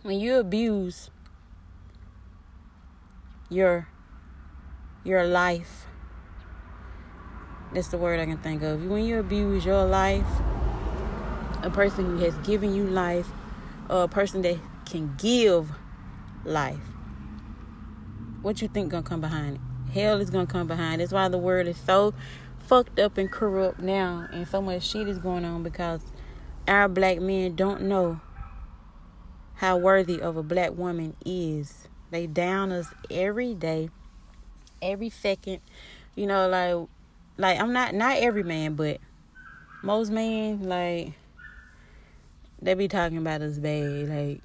when 0.01 0.19
you 0.19 0.37
abuse 0.37 1.11
your 3.49 3.87
your 5.03 5.25
life 5.25 5.85
that's 7.73 7.89
the 7.89 7.97
word 7.97 8.19
I 8.19 8.25
can 8.25 8.37
think 8.37 8.63
of. 8.63 8.85
When 8.85 9.05
you 9.05 9.19
abuse 9.19 9.65
your 9.65 9.85
life 9.85 10.25
a 11.63 11.69
person 11.69 12.05
who 12.05 12.17
has 12.17 12.35
given 12.37 12.73
you 12.73 12.85
life, 12.85 13.29
a 13.89 14.07
person 14.07 14.41
that 14.41 14.57
can 14.85 15.15
give 15.17 15.71
life. 16.43 16.79
What 18.41 18.61
you 18.61 18.67
think 18.67 18.89
gonna 18.89 19.03
come 19.03 19.21
behind 19.21 19.55
it? 19.55 19.61
Hell 19.93 20.19
is 20.19 20.29
gonna 20.29 20.47
come 20.47 20.67
behind. 20.67 21.01
That's 21.01 21.11
why 21.11 21.27
the 21.27 21.37
world 21.37 21.67
is 21.67 21.77
so 21.77 22.13
fucked 22.67 22.99
up 22.99 23.17
and 23.17 23.31
corrupt 23.31 23.79
now, 23.79 24.27
and 24.31 24.47
so 24.47 24.61
much 24.61 24.83
shit 24.83 25.07
is 25.07 25.19
going 25.19 25.45
on 25.45 25.61
because 25.63 26.01
our 26.67 26.87
black 26.87 27.19
men 27.19 27.55
don't 27.55 27.83
know 27.83 28.19
how 29.55 29.77
worthy 29.77 30.19
of 30.19 30.37
a 30.37 30.43
black 30.43 30.75
woman 30.75 31.15
is. 31.25 31.87
They 32.09 32.25
down 32.27 32.71
us 32.71 32.87
every 33.11 33.53
day, 33.53 33.89
every 34.81 35.09
second. 35.09 35.59
You 36.15 36.25
know, 36.25 36.49
like 36.49 36.89
like 37.41 37.59
I'm 37.59 37.73
not 37.73 37.95
not 37.95 38.17
every 38.17 38.43
man, 38.43 38.75
but 38.75 38.99
most 39.81 40.11
men 40.11 40.61
like 40.61 41.13
they 42.61 42.75
be 42.75 42.87
talking 42.87 43.17
about 43.17 43.41
us 43.41 43.57
bad. 43.57 44.07
Like 44.07 44.41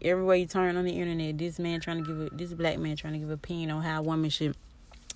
everywhere 0.00 0.36
you 0.36 0.46
turn 0.46 0.76
on 0.76 0.86
the 0.86 0.98
internet, 0.98 1.36
this 1.36 1.58
man 1.58 1.80
trying 1.80 2.02
to 2.02 2.08
give 2.08 2.20
a, 2.20 2.34
this 2.34 2.54
black 2.54 2.78
man 2.78 2.96
trying 2.96 3.12
to 3.12 3.18
give 3.18 3.30
a 3.30 3.34
opinion 3.34 3.70
on 3.70 3.82
how 3.82 3.98
a 3.98 4.02
woman 4.02 4.30
should 4.30 4.56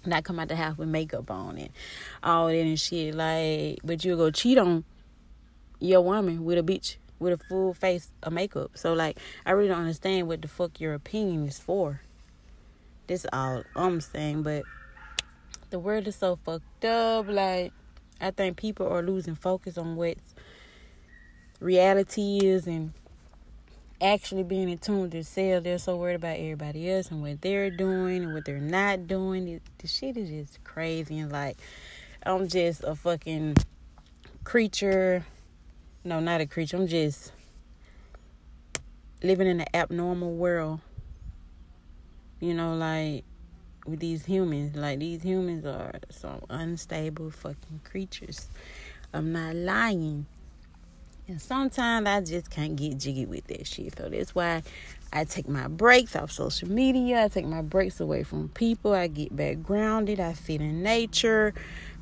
not 0.05 0.25
come 0.25 0.39
out 0.39 0.49
the 0.49 0.57
house 0.57 0.77
with 0.77 0.89
makeup 0.89 1.31
on 1.31 1.57
and 1.57 1.71
all 2.23 2.49
that 2.49 2.55
and 2.55 2.79
shit. 2.79 3.15
Like, 3.15 3.79
but 3.83 4.05
you'll 4.05 4.19
go 4.19 4.31
cheat 4.31 4.59
on 4.59 4.85
your 5.81 6.03
woman 6.03 6.45
with 6.45 6.59
a 6.59 6.63
bitch 6.63 6.97
with 7.19 7.33
a 7.33 7.45
full 7.49 7.73
face 7.73 8.11
of 8.23 8.35
makeup. 8.35 8.73
So 8.75 8.93
like, 8.93 9.19
I 9.47 9.53
really 9.53 9.69
don't 9.69 9.81
understand 9.81 10.29
what 10.29 10.43
the 10.43 10.49
fuck 10.49 10.81
your 10.81 10.93
opinion 10.93 11.49
is 11.49 11.59
for. 11.59 12.03
This 13.07 13.25
all 13.33 13.63
I'm 13.75 14.03
saying, 14.03 14.43
but 14.43 14.65
the 15.73 15.79
world 15.79 16.07
is 16.07 16.17
so 16.17 16.37
fucked 16.37 16.85
up. 16.85 17.27
Like, 17.29 17.73
I 18.21 18.31
think 18.31 18.59
people 18.59 18.87
are 18.87 19.03
losing 19.03 19.35
focus 19.35 19.79
on 19.79 19.97
what 19.97 20.19
reality 21.61 22.41
is 22.43 22.67
and 22.67 22.93
actually 24.01 24.43
being 24.43 24.69
in 24.69 24.77
tune 24.77 25.01
with 25.01 25.13
themselves. 25.13 25.65
They're 25.65 25.79
so 25.79 25.97
worried 25.97 26.17
about 26.17 26.37
everybody 26.37 26.91
else 26.91 27.11
and 27.11 27.23
what 27.23 27.41
they're 27.41 27.71
doing 27.71 28.23
and 28.23 28.35
what 28.35 28.45
they're 28.45 28.59
not 28.59 29.07
doing. 29.07 29.61
the 29.79 29.87
shit 29.89 30.17
is 30.19 30.29
just 30.29 30.63
crazy 30.63 31.19
and 31.19 31.33
like 31.33 31.57
I'm 32.25 32.49
just 32.49 32.85
a 32.85 32.95
fucking 32.95 33.57
creature. 34.45 35.25
No, 36.05 36.21
not 36.21 36.43
a 36.43 36.47
creature. 36.47 36.77
I'm 36.77 36.87
just 36.87 37.33
living 39.23 39.49
in 39.49 39.61
an 39.61 39.69
abnormal 39.73 40.35
world. 40.35 40.81
You 42.41 42.53
know, 42.53 42.75
like 42.75 43.25
with 43.87 44.01
these 44.01 44.25
humans. 44.25 44.77
Like 44.77 44.99
these 44.99 45.23
humans 45.23 45.65
are 45.65 45.93
some 46.11 46.43
unstable 46.49 47.31
fucking 47.31 47.81
creatures. 47.85 48.49
I'm 49.13 49.33
not 49.33 49.55
lying. 49.55 50.27
And 51.29 51.41
sometimes 51.41 52.07
I 52.09 52.21
just 52.21 52.51
can't 52.51 52.77
get 52.77 52.99
jiggy 52.99 53.27
with 53.27 53.47
that 53.47 53.67
shit. 53.67 53.97
So 53.97 54.09
that's 54.09 54.35
why 54.35 54.63
I 55.13 55.25
take 55.25 55.49
my 55.49 55.69
breaks 55.69 56.17
off 56.17 56.33
social 56.33 56.69
media. 56.69 57.25
I 57.25 57.29
take 57.29 57.47
my 57.47 57.63
breaks 57.63 58.01
away 58.01 58.23
from 58.25 58.49
people. 58.49 58.93
I 58.93 59.07
get 59.07 59.35
back 59.35 59.63
grounded. 59.63 60.19
I 60.19 60.33
sit 60.33 60.61
in 60.61 60.83
nature. 60.83 61.55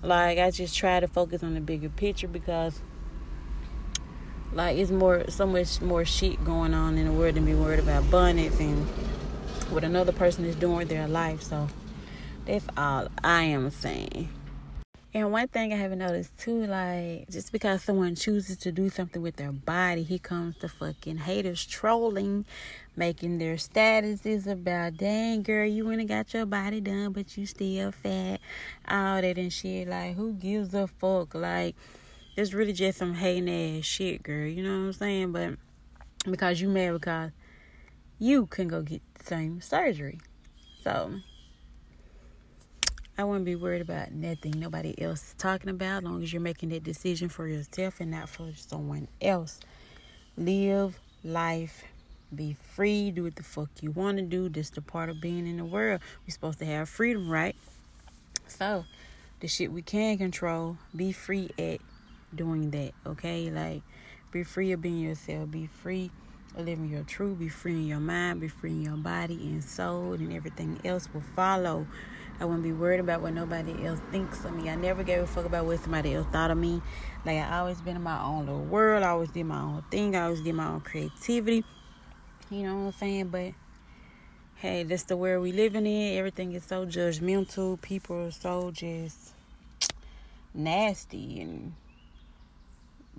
Like 0.02 0.38
I 0.38 0.50
just 0.50 0.76
try 0.76 1.00
to 1.00 1.08
focus 1.08 1.42
on 1.42 1.54
the 1.54 1.60
bigger 1.60 1.90
picture 1.90 2.28
because 2.28 2.80
like 4.52 4.78
it's 4.78 4.90
more 4.90 5.28
so 5.28 5.46
much 5.46 5.80
more 5.80 6.04
shit 6.04 6.42
going 6.44 6.74
on 6.74 6.96
in 6.96 7.06
the 7.06 7.12
world 7.12 7.34
than 7.34 7.44
be 7.44 7.54
worried 7.54 7.78
about 7.78 8.10
bonnets 8.10 8.58
and 8.58 8.86
what 9.70 9.84
another 9.84 10.12
person 10.12 10.44
is 10.44 10.56
doing 10.56 10.76
with 10.76 10.88
their 10.88 11.06
life. 11.06 11.42
So 11.42 11.68
that's 12.44 12.66
all 12.76 13.08
I 13.22 13.42
am 13.44 13.70
saying. 13.70 14.28
And 15.12 15.32
one 15.32 15.48
thing 15.48 15.72
I 15.72 15.76
haven't 15.76 15.98
noticed 15.98 16.38
too, 16.38 16.66
like 16.66 17.28
just 17.30 17.50
because 17.50 17.82
someone 17.82 18.14
chooses 18.14 18.56
to 18.58 18.70
do 18.70 18.88
something 18.90 19.20
with 19.20 19.36
their 19.36 19.50
body, 19.50 20.04
he 20.04 20.20
comes 20.20 20.56
to 20.58 20.68
fucking 20.68 21.18
haters 21.18 21.66
trolling, 21.66 22.44
making 22.94 23.38
their 23.38 23.56
statuses 23.56 24.46
about, 24.46 24.96
dang 24.98 25.42
girl, 25.42 25.66
you 25.66 25.84
went 25.84 26.00
and 26.00 26.08
got 26.08 26.32
your 26.32 26.46
body 26.46 26.80
done, 26.80 27.12
but 27.12 27.36
you 27.36 27.44
still 27.46 27.90
fat, 27.90 28.40
all 28.88 29.20
that 29.20 29.36
and 29.36 29.52
shit. 29.52 29.88
Like, 29.88 30.14
who 30.14 30.34
gives 30.34 30.74
a 30.74 30.86
fuck? 30.86 31.34
Like, 31.34 31.74
it's 32.36 32.54
really 32.54 32.72
just 32.72 32.98
some 32.98 33.14
hating 33.14 33.78
ass 33.78 33.84
shit, 33.84 34.22
girl. 34.22 34.46
You 34.46 34.62
know 34.62 34.78
what 34.78 34.86
I'm 34.86 34.92
saying? 34.92 35.32
But 35.32 35.54
because 36.30 36.60
you 36.60 36.68
mad 36.68 36.92
because 36.92 37.30
you 38.20 38.46
can 38.46 38.68
go 38.68 38.82
get 38.82 39.02
same 39.22 39.60
surgery. 39.60 40.18
So 40.82 41.20
I 43.18 43.24
wouldn't 43.24 43.44
be 43.44 43.56
worried 43.56 43.82
about 43.82 44.12
nothing 44.12 44.58
nobody 44.58 45.00
else 45.00 45.34
talking 45.36 45.68
about, 45.68 45.98
as 45.98 46.04
long 46.04 46.22
as 46.22 46.32
you're 46.32 46.40
making 46.40 46.70
that 46.70 46.84
decision 46.84 47.28
for 47.28 47.46
yourself 47.46 48.00
and 48.00 48.10
not 48.10 48.28
for 48.28 48.50
someone 48.56 49.08
else. 49.20 49.60
Live 50.36 50.98
life, 51.22 51.84
be 52.34 52.56
free, 52.74 53.10
do 53.10 53.24
what 53.24 53.36
the 53.36 53.42
fuck 53.42 53.68
you 53.80 53.90
want 53.90 54.16
to 54.16 54.22
do. 54.22 54.48
This 54.48 54.70
the 54.70 54.80
part 54.80 55.10
of 55.10 55.20
being 55.20 55.46
in 55.46 55.58
the 55.58 55.64
world. 55.64 56.00
We're 56.26 56.32
supposed 56.32 56.60
to 56.60 56.64
have 56.64 56.88
freedom, 56.88 57.28
right? 57.28 57.56
So, 58.46 58.84
the 59.40 59.48
shit 59.48 59.70
we 59.70 59.82
can 59.82 60.16
control, 60.16 60.78
be 60.94 61.12
free 61.12 61.50
at 61.58 61.80
doing 62.34 62.70
that, 62.70 62.92
okay? 63.06 63.50
Like, 63.50 63.82
be 64.32 64.44
free 64.44 64.72
of 64.72 64.80
being 64.80 64.98
yourself, 64.98 65.50
be 65.50 65.66
free 65.66 66.10
living 66.58 66.88
your 66.88 67.02
truth, 67.04 67.38
be 67.38 67.48
free 67.48 67.74
in 67.74 67.86
your 67.86 68.00
mind, 68.00 68.40
be 68.40 68.48
free 68.48 68.70
in 68.70 68.82
your 68.82 68.96
body 68.96 69.34
and 69.34 69.62
soul, 69.62 70.14
and 70.14 70.32
everything 70.32 70.80
else 70.84 71.08
will 71.12 71.22
follow. 71.34 71.86
I 72.40 72.46
wouldn't 72.46 72.62
be 72.62 72.72
worried 72.72 73.00
about 73.00 73.20
what 73.20 73.34
nobody 73.34 73.84
else 73.84 74.00
thinks 74.10 74.44
of 74.46 74.54
me. 74.54 74.70
I 74.70 74.74
never 74.74 75.02
gave 75.02 75.22
a 75.22 75.26
fuck 75.26 75.44
about 75.44 75.66
what 75.66 75.78
somebody 75.80 76.14
else 76.14 76.26
thought 76.32 76.50
of 76.50 76.56
me. 76.56 76.80
Like 77.26 77.36
I 77.36 77.58
always 77.58 77.82
been 77.82 77.96
in 77.96 78.02
my 78.02 78.22
own 78.22 78.46
little 78.46 78.64
world. 78.64 79.02
I 79.02 79.10
always 79.10 79.30
did 79.30 79.44
my 79.44 79.60
own 79.60 79.84
thing. 79.90 80.16
I 80.16 80.24
always 80.24 80.40
did 80.40 80.54
my 80.54 80.68
own 80.68 80.80
creativity. 80.80 81.64
You 82.50 82.62
know 82.62 82.76
what 82.76 82.86
I'm 82.86 82.92
saying? 82.92 83.28
But 83.28 83.52
hey, 84.54 84.84
that's 84.84 85.02
the 85.02 85.18
world 85.18 85.42
we 85.42 85.52
living 85.52 85.86
in. 85.86 86.16
Everything 86.16 86.52
is 86.52 86.64
so 86.64 86.86
judgmental. 86.86 87.80
People 87.80 88.16
are 88.24 88.30
so 88.30 88.70
just 88.70 89.34
nasty 90.54 91.40
and 91.42 91.74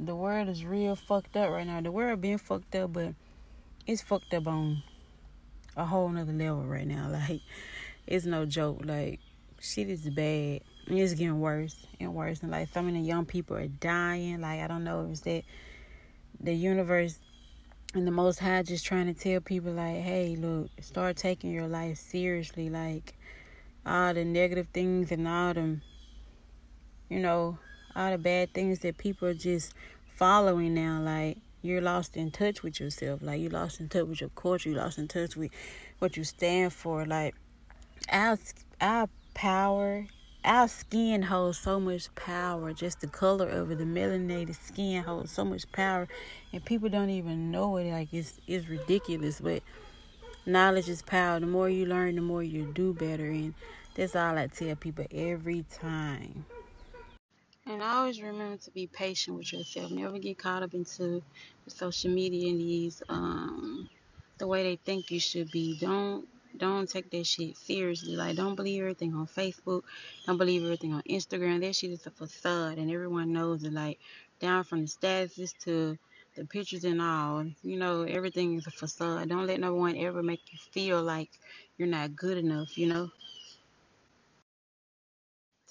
the 0.06 0.16
world 0.16 0.50
is 0.50 0.66
real 0.66 0.96
fucked 0.96 1.38
up 1.38 1.52
right 1.52 1.66
now. 1.66 1.80
The 1.82 1.92
world 1.92 2.22
being 2.22 2.38
fucked 2.38 2.76
up, 2.76 2.94
but 2.94 3.14
it's 3.86 4.02
fucked 4.02 4.34
up 4.34 4.48
on 4.48 4.84
a 5.78 5.86
whole 5.86 6.10
nother 6.10 6.34
level 6.34 6.64
right 6.64 6.88
now. 6.88 7.10
Like 7.30 7.42
it's 8.08 8.26
no 8.26 8.46
joke. 8.46 8.82
Like 8.84 9.20
shit 9.60 9.90
is 9.90 10.10
bad. 10.10 10.62
It's 10.88 11.14
getting 11.14 11.40
worse 11.40 11.86
and 12.00 12.16
worse. 12.16 12.42
And 12.42 12.52
like 12.52 12.76
of 12.76 12.86
the 12.86 13.00
young 13.00 13.26
people 13.26 13.58
are 13.58 13.68
dying. 13.68 14.42
Like 14.42 14.62
I 14.62 14.68
don't 14.68 14.84
know 14.84 15.06
if 15.06 15.12
it's 15.12 15.22
that 15.22 15.44
the 16.40 16.54
universe 16.54 17.20
and 17.94 18.08
the 18.08 18.12
most 18.12 18.40
high 18.40 18.64
just 18.64 18.86
trying 18.86 19.14
to 19.14 19.20
tell 19.20 19.40
people 19.42 19.74
like, 19.74 19.98
hey, 19.98 20.36
look, 20.36 20.70
start 20.80 21.18
taking 21.18 21.52
your 21.52 21.68
life 21.68 21.98
seriously. 21.98 22.70
Like 22.70 23.14
all 23.86 24.14
the 24.14 24.26
negative 24.26 24.68
things 24.74 25.12
and 25.12 25.28
all 25.28 25.54
the 25.54 25.78
you 27.10 27.20
know, 27.20 27.60
all 27.96 28.12
the 28.12 28.18
bad 28.18 28.54
things 28.54 28.80
that 28.80 28.98
people 28.98 29.28
are 29.28 29.34
just 29.34 29.74
following 30.16 30.74
now, 30.74 31.02
like 31.02 31.38
you're 31.62 31.82
lost 31.82 32.18
in 32.18 32.32
touch 32.32 32.64
with 32.64 32.80
yourself. 32.80 33.22
Like 33.22 33.40
you 33.42 33.50
lost 33.50 33.80
in 33.80 33.90
touch 33.90 34.08
with 34.08 34.22
your 34.22 34.32
culture, 34.32 34.70
you 34.70 34.76
lost 34.76 34.98
in 34.98 35.08
touch 35.08 35.36
with 35.36 35.52
what 36.00 36.18
you 36.18 36.24
stand 36.24 36.74
for. 36.74 37.06
Like 37.06 37.36
our 38.10 38.38
our 38.80 39.08
power 39.34 40.06
our 40.44 40.68
skin 40.68 41.22
holds 41.22 41.60
so 41.60 41.80
much 41.80 42.14
power 42.16 42.74
just 42.74 43.00
the 43.02 43.08
color 43.08 43.48
of 43.48 43.70
it 43.70 43.78
the 43.78 43.84
melanated 43.84 44.56
skin 44.56 45.04
holds 45.04 45.32
so 45.32 45.46
much 45.46 45.72
power 45.72 46.08
and 46.52 46.66
people 46.66 46.90
don't 46.90 47.12
even 47.12 47.52
know 47.52 47.78
it 47.78 47.92
like 47.92 48.12
it's 48.12 48.40
it's 48.48 48.68
ridiculous 48.68 49.40
but 49.40 49.62
knowledge 50.46 50.90
is 50.90 51.04
power 51.04 51.40
the 51.40 51.46
more 51.46 51.70
you 51.70 51.86
learn 51.86 52.16
the 52.16 52.22
more 52.22 52.42
you 52.42 52.72
do 52.74 52.92
better 52.94 53.28
and 53.28 53.54
that's 53.94 54.16
all 54.16 54.38
i 54.38 54.48
tell 54.48 54.76
people 54.76 55.06
every 55.12 55.64
time 55.72 56.44
and 57.74 57.84
always 57.84 58.22
remember 58.22 58.58
to 58.58 58.72
be 58.72 58.88
patient 58.88 59.38
with 59.38 59.52
yourself 59.54 59.92
never 59.92 60.20
get 60.20 60.38
caught 60.38 60.64
up 60.64 60.74
into 60.74 61.24
the 61.66 61.72
social 61.72 62.12
media 62.12 62.50
and 62.52 62.60
these 62.62 63.02
um 63.10 63.90
the 64.40 64.48
way 64.48 64.64
they 64.64 64.76
think 64.78 65.12
you 65.12 65.20
should 65.20 65.50
be 65.52 65.78
don't 65.80 66.28
don't 66.58 66.90
take 66.90 67.10
that 67.12 67.26
shit 67.26 67.58
seriously. 67.58 68.16
Like, 68.16 68.36
don't 68.36 68.56
believe 68.56 68.82
everything 68.82 69.14
on 69.16 69.28
Facebook. 69.28 69.84
Don't 70.26 70.38
believe 70.38 70.64
everything 70.64 70.94
on 70.94 71.02
Instagram. 71.10 71.62
That 71.62 71.76
shit 71.76 71.92
is 71.92 72.06
a 72.06 72.12
facade, 72.12 72.78
and 72.78 72.92
everyone 72.92 73.34
knows 73.34 73.64
it. 73.64 73.74
Like, 73.74 74.00
down 74.40 74.64
from 74.64 74.82
the 74.82 74.88
statuses 74.88 75.58
to 75.66 75.98
the 76.36 76.46
pictures 76.46 76.84
and 76.84 77.02
all, 77.02 77.46
you 77.64 77.78
know, 77.78 78.04
everything 78.04 78.56
is 78.58 78.68
a 78.68 78.72
facade. 78.72 79.30
Don't 79.30 79.48
let 79.48 79.60
no 79.60 79.74
one 79.76 79.98
ever 79.98 80.24
make 80.24 80.42
you 80.52 80.60
feel 80.72 81.02
like 81.02 81.30
you're 81.78 81.88
not 81.88 82.16
good 82.16 82.38
enough, 82.38 82.78
you 82.78 82.88
know. 82.88 83.10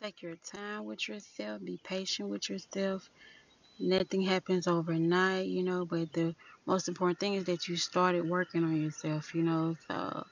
Take 0.02 0.22
your 0.22 0.36
time 0.36 0.84
with 0.86 1.08
yourself. 1.08 1.64
Be 1.64 1.80
patient 1.84 2.28
with 2.30 2.50
yourself. 2.50 3.10
Nothing 3.80 4.22
happens 4.22 4.66
overnight, 4.68 5.46
you 5.48 5.64
know, 5.64 5.84
but 5.86 6.12
the 6.12 6.34
most 6.66 6.88
important 6.88 7.20
thing 7.20 7.34
is 7.34 7.44
that 7.46 7.68
you 7.68 7.76
started 7.76 8.28
working 8.28 8.64
on 8.64 8.80
yourself, 8.80 9.34
you 9.34 9.42
know. 9.42 9.76
So 9.88 10.26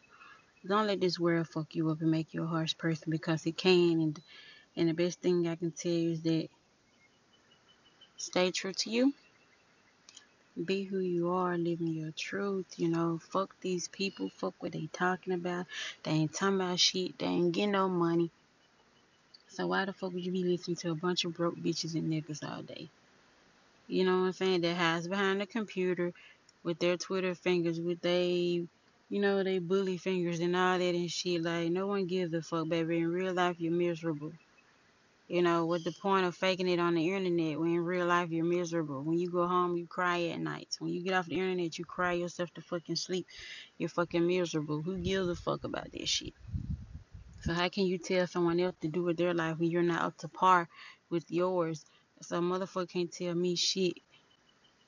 don't 0.67 0.87
let 0.87 1.01
this 1.01 1.19
world 1.21 1.49
fuck 1.49 1.75
you 1.75 1.91
up 1.91 2.01
and 2.03 2.11
make 2.11 2.35
you 2.35 2.45
a 2.45 2.49
harsh 2.49 2.77
person 2.79 3.11
because 3.11 3.47
it 3.47 3.57
can. 3.59 4.01
And, 4.01 4.21
and 4.77 4.89
the 4.89 4.95
best 4.95 5.21
thing 5.21 5.49
I 5.49 5.57
can 5.57 5.73
tell 5.73 5.93
you 5.93 6.13
is 6.13 6.23
that 6.23 6.49
stay 8.19 8.51
true 8.53 8.73
to 8.75 8.91
you. 8.91 9.13
be 10.67 10.85
who 10.85 11.01
you 11.01 11.31
are, 11.31 11.59
living 11.59 11.89
your 11.89 12.13
truth. 12.13 12.67
You 12.79 12.89
know, 12.89 13.21
fuck 13.33 13.55
these 13.61 13.89
people, 13.89 14.31
fuck 14.31 14.55
what 14.61 14.73
they 14.73 14.89
talking 14.93 15.35
about. 15.35 15.67
They 16.05 16.13
ain't 16.13 16.35
talking 16.35 16.57
about 16.57 16.81
shit. 16.81 17.19
They 17.19 17.27
ain't 17.27 17.53
getting 17.53 17.73
no 17.73 17.89
money. 17.89 18.31
So 19.59 19.67
why 19.67 19.87
the 19.87 19.93
fuck 19.93 20.13
would 20.13 20.25
you 20.25 20.31
be 20.31 20.45
listening 20.45 20.77
to 20.77 20.93
a 20.93 20.95
bunch 20.95 21.25
of 21.25 21.35
broke 21.35 21.57
bitches 21.57 21.97
and 21.97 22.13
niggas 22.13 22.49
all 22.49 22.63
day? 22.63 22.89
You 23.89 24.05
know 24.05 24.21
what 24.21 24.27
I'm 24.27 24.33
saying? 24.33 24.61
That 24.61 24.77
hides 24.77 25.09
behind 25.09 25.41
the 25.41 25.47
computer 25.47 26.13
with 26.63 26.79
their 26.79 26.97
Twitter 26.97 27.35
fingers, 27.35 27.81
with 27.81 28.01
they, 28.01 28.69
you 29.11 29.21
know, 29.21 29.43
they 29.43 29.59
bully 29.59 29.97
fingers 29.97 30.39
and 30.39 30.55
all 30.55 30.79
that 30.79 30.95
and 30.95 31.11
shit. 31.11 31.43
Like 31.43 31.73
no 31.73 31.89
one 31.89 32.07
gives 32.07 32.33
a 32.35 32.41
fuck, 32.41 32.69
baby. 32.69 32.99
In 32.99 33.11
real 33.11 33.35
life, 33.35 33.57
you're 33.59 33.73
miserable. 33.73 34.31
You 35.27 35.43
know, 35.43 35.67
what 35.67 35.83
the 35.83 35.91
point 35.91 36.25
of 36.25 36.37
faking 36.37 36.69
it 36.69 36.79
on 36.79 36.95
the 36.95 37.13
internet 37.13 37.59
when 37.59 37.71
in 37.71 37.85
real 37.85 38.07
life 38.07 38.31
you're 38.31 38.45
miserable? 38.45 39.03
When 39.03 39.19
you 39.19 39.29
go 39.29 39.49
home, 39.49 39.77
you 39.77 39.89
cry 39.89 40.23
at 40.27 40.39
night. 40.39 40.77
When 40.79 40.93
you 40.93 41.03
get 41.03 41.15
off 41.15 41.27
the 41.27 41.35
internet, 41.35 41.77
you 41.81 41.85
cry 41.85 42.13
yourself 42.13 42.55
to 42.55 42.61
fucking 42.61 42.95
sleep. 42.95 43.27
You're 43.77 43.89
fucking 43.89 44.25
miserable. 44.25 44.83
Who 44.83 44.99
gives 44.99 45.29
a 45.29 45.35
fuck 45.35 45.65
about 45.65 45.91
that 45.91 46.09
shit? 46.09 46.33
So 47.41 47.53
how 47.53 47.69
can 47.69 47.87
you 47.87 47.99
tell 47.99 48.27
someone 48.27 48.61
else 48.61 48.75
to 48.81 48.89
do 48.89 49.03
with 49.03 49.17
their 49.17 49.35
life 49.35 49.59
when 49.59 49.71
you're 49.71 49.83
not 49.83 50.03
up 50.03 50.19
to 50.19 50.29
par 50.29 50.69
with 51.11 51.31
yours? 51.31 51.85
So 52.21 52.41
motherfucker 52.41 52.89
can't 52.89 53.13
tell 53.13 53.35
me 53.35 53.55
shit. 53.55 53.95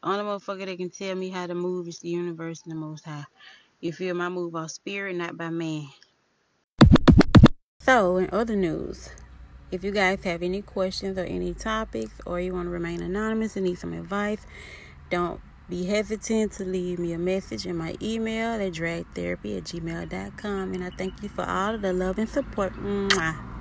Only 0.03 0.25
motherfucker 0.25 0.67
that 0.67 0.79
can 0.79 0.91
tell 0.91 1.15
me 1.15 1.29
how 1.29 1.47
to 1.47 1.55
move 1.55 1.87
is 1.87 2.01
the 2.01 2.09
universe 2.09 2.63
and 2.65 2.73
the 2.73 2.77
most 2.77 3.05
high. 3.05 3.27
You 3.81 3.93
feel 3.93 4.15
my 4.15 4.29
move 4.29 4.53
by 4.53 4.67
spirit, 4.67 5.17
not 5.17 5.37
by 5.37 5.51
man. 5.51 5.89
So 7.81 8.17
in 8.17 8.29
other 8.33 8.57
news, 8.57 9.11
if 9.71 9.85
you 9.85 9.91
guys 9.91 10.25
have 10.25 10.43
any 10.43 10.63
questions 10.63 11.17
or 11.17 11.25
any 11.25 11.55
topics, 11.55 12.15
or 12.27 12.41
you 12.41 12.53
want 12.53 12.67
to 12.67 12.71
remain 12.71 13.01
anonymous 13.03 13.57
and 13.57 13.65
need 13.65 13.79
some 13.79 13.93
advice, 13.93 14.45
don't 15.11 15.41
be 15.71 15.85
hesitant 15.85 16.53
to 16.53 16.65
leave 16.65 16.99
me 16.99 17.13
a 17.13 17.19
message 17.19 17.65
in 17.65 17.77
my 17.77 17.97
email 18.03 18.61
at 18.61 18.73
dragtherapy 18.73 19.57
at 19.57 19.65
gmail.com. 19.65 20.75
And 20.75 20.85
I 20.85 20.91
thank 20.91 21.23
you 21.23 21.29
for 21.29 21.45
all 21.45 21.75
of 21.75 21.83
the 21.83 21.93
love 21.93 22.19
and 22.19 22.29
support. 22.29 22.75
Mwah. 22.75 23.60